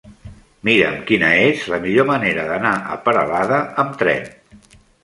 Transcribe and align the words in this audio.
Mira'm 0.69 0.95
quina 1.11 1.29
és 1.49 1.67
la 1.75 1.81
millor 1.85 2.09
manera 2.13 2.49
d'anar 2.53 2.75
a 2.95 2.99
Peralada 3.07 3.65
amb 3.87 3.99
tren. 4.03 4.31